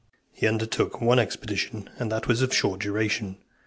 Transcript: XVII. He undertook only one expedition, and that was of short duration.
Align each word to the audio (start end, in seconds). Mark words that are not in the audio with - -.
XVII. 0.33 0.39
He 0.41 0.47
undertook 0.47 0.95
only 0.95 1.05
one 1.05 1.19
expedition, 1.19 1.87
and 1.99 2.11
that 2.11 2.27
was 2.27 2.41
of 2.41 2.51
short 2.51 2.79
duration. 2.79 3.37